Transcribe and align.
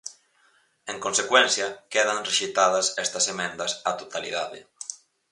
En 0.91 0.97
consecuencia, 1.05 1.67
quedan 1.93 2.23
rexeitadas 2.29 2.85
estas 3.05 3.25
emendas 3.33 3.71
á 3.89 3.91
totalidade. 4.01 4.59